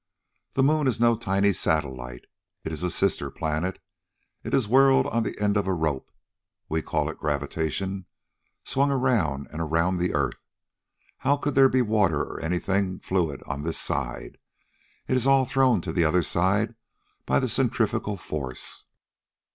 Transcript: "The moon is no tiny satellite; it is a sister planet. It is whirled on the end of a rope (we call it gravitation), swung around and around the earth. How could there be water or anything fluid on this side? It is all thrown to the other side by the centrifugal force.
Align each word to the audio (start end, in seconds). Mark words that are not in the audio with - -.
"The 0.53 0.63
moon 0.63 0.87
is 0.87 0.99
no 0.99 1.15
tiny 1.15 1.53
satellite; 1.53 2.25
it 2.63 2.71
is 2.71 2.81
a 2.81 2.89
sister 2.89 3.29
planet. 3.29 3.77
It 4.43 4.51
is 4.55 4.67
whirled 4.67 5.05
on 5.05 5.21
the 5.21 5.39
end 5.39 5.57
of 5.57 5.67
a 5.67 5.73
rope 5.75 6.09
(we 6.67 6.81
call 6.81 7.07
it 7.07 7.19
gravitation), 7.19 8.07
swung 8.63 8.89
around 8.89 9.45
and 9.51 9.61
around 9.61 9.99
the 9.99 10.15
earth. 10.15 10.39
How 11.19 11.37
could 11.37 11.53
there 11.53 11.69
be 11.69 11.83
water 11.83 12.23
or 12.23 12.39
anything 12.39 12.97
fluid 12.97 13.43
on 13.45 13.61
this 13.61 13.77
side? 13.77 14.39
It 15.07 15.15
is 15.15 15.27
all 15.27 15.45
thrown 15.45 15.81
to 15.81 15.91
the 15.93 16.03
other 16.03 16.23
side 16.23 16.73
by 17.27 17.37
the 17.39 17.47
centrifugal 17.47 18.17
force. 18.17 18.85